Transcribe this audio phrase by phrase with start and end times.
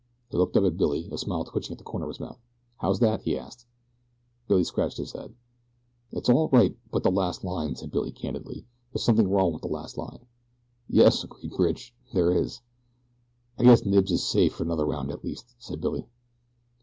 [0.31, 2.39] He looked up at Billy, a smile twitching at the corners of his mouth.
[2.77, 3.67] "How's that?" he asked.
[4.47, 5.35] Billy scratched his head.
[6.11, 8.61] "It's all right but the last line," said Billy, candidly.
[8.61, 10.25] "There is something wrong with that last line."
[10.89, 12.61] "Yes," agreed Bridge, "there is."
[13.59, 16.07] "I guess Knibbs is safe for another round at least," said Billy.